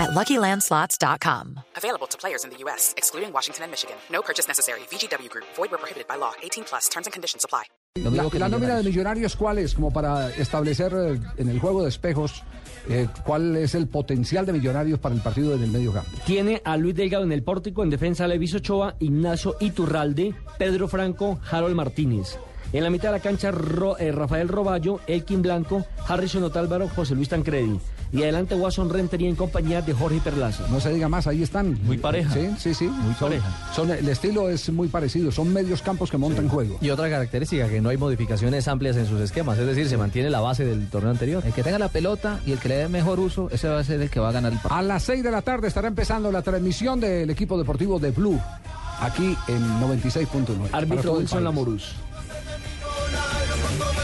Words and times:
at 0.00 0.10
LuckyLandSlots.com. 0.10 1.60
Available 1.76 2.08
to 2.08 2.16
players 2.16 2.44
in 2.44 2.50
the 2.50 2.58
U.S., 2.64 2.94
excluding 2.96 3.32
Washington 3.32 3.64
and 3.64 3.70
Michigan. 3.70 3.96
No 4.10 4.22
purchase 4.22 4.48
necessary. 4.48 4.80
VGW 4.90 5.28
Group. 5.28 5.46
Void 5.56 5.70
where 5.70 5.78
prohibited 5.78 6.08
by 6.08 6.16
law. 6.16 6.32
18 6.42 6.64
plus. 6.64 6.88
Terms 6.88 7.06
and 7.06 7.12
conditions 7.12 7.44
apply. 7.44 7.64
La, 7.96 8.10
la 8.38 8.48
nómina 8.48 8.76
de 8.76 8.84
millonarios, 8.84 9.34
¿cuál 9.34 9.58
es? 9.58 9.74
Como 9.74 9.92
para 9.92 10.30
establecer 10.36 10.92
eh, 10.94 11.20
en 11.38 11.48
el 11.48 11.58
juego 11.58 11.82
de 11.82 11.88
espejos 11.88 12.44
eh, 12.88 13.08
cuál 13.24 13.56
es 13.56 13.74
el 13.74 13.88
potencial 13.88 14.46
de 14.46 14.52
millonarios 14.52 15.00
para 15.00 15.14
el 15.14 15.20
partido 15.20 15.54
en 15.54 15.64
el 15.64 15.70
medio 15.70 15.92
campo. 15.92 16.10
Tiene 16.24 16.62
a 16.64 16.76
Luis 16.76 16.94
Delgado 16.94 17.24
en 17.24 17.32
el 17.32 17.42
pórtico, 17.42 17.82
en 17.82 17.90
defensa 17.90 18.28
Levis 18.28 18.54
Ochoa, 18.54 18.94
Ignacio 19.00 19.56
Iturralde, 19.60 20.34
Pedro 20.56 20.86
Franco, 20.86 21.40
Harold 21.50 21.74
Martínez. 21.74 22.38
En 22.72 22.84
la 22.84 22.90
mitad 22.90 23.08
de 23.08 23.18
la 23.18 23.20
cancha, 23.20 23.50
Ro- 23.50 23.98
eh, 23.98 24.12
Rafael 24.12 24.48
Roballo, 24.48 25.00
Elkin 25.06 25.42
Blanco, 25.42 25.84
Harrison 26.06 26.42
Otálvaro, 26.44 26.88
José 26.88 27.14
Luis 27.14 27.28
Tancredi. 27.28 27.78
Y 28.12 28.22
adelante 28.24 28.56
Watson 28.56 28.90
Rentería 28.90 29.28
en 29.28 29.36
compañía 29.36 29.82
de 29.82 29.92
Jorge 29.92 30.20
Perlaza. 30.22 30.64
No 30.68 30.80
se 30.80 30.92
diga 30.92 31.08
más, 31.08 31.28
ahí 31.28 31.44
están. 31.44 31.78
Muy 31.84 31.96
pareja. 31.96 32.34
Sí, 32.34 32.48
sí, 32.58 32.74
sí. 32.74 32.88
Muy 32.88 33.14
Son- 33.14 33.28
pareja. 33.28 33.72
son- 33.72 33.90
el 33.92 34.08
estilo 34.08 34.48
es 34.50 34.68
muy 34.72 34.88
parecido, 34.88 35.30
son 35.30 35.52
medios 35.52 35.80
campos 35.80 36.10
que 36.10 36.16
montan 36.16 36.48
juego. 36.48 36.76
Y 36.80 36.90
otra 36.90 37.08
característica, 37.08 37.68
que 37.68 37.80
no 37.80 37.88
hay 37.90 37.96
modificaciones 37.96 38.66
amplias 38.66 38.96
en 38.96 39.06
sus 39.06 39.20
esquemas, 39.20 39.58
es 39.58 39.66
decir, 39.66 39.88
se 39.88 39.96
mantiene 39.96 40.28
la 40.28 40.40
base 40.40 40.64
del 40.64 40.88
torneo 40.88 41.12
anterior. 41.12 41.44
El 41.46 41.52
que 41.52 41.62
tenga 41.62 41.78
la 41.78 41.88
pelota 41.88 42.40
y 42.44 42.50
el 42.50 42.58
que 42.58 42.68
le 42.68 42.76
dé 42.78 42.88
mejor 42.88 43.20
uso, 43.20 43.48
ese 43.52 43.68
va 43.68 43.78
a 43.78 43.84
ser 43.84 44.00
el 44.02 44.10
que 44.10 44.18
va 44.18 44.30
a 44.30 44.32
ganar 44.32 44.52
el 44.52 44.58
partido. 44.58 44.76
A 44.76 44.82
las 44.82 45.04
6 45.04 45.22
de 45.22 45.30
la 45.30 45.42
tarde 45.42 45.68
estará 45.68 45.86
empezando 45.86 46.32
la 46.32 46.42
transmisión 46.42 46.98
del 46.98 47.30
equipo 47.30 47.56
deportivo 47.58 48.00
de 48.00 48.10
Blue, 48.10 48.40
aquí 49.00 49.36
en 49.46 49.80
96.9. 49.80 50.68
para 50.70 50.78
Árbitro 50.78 51.12
Wilson. 51.14 51.44
Lamoruz. 51.44 51.92
Bye. 53.78 53.99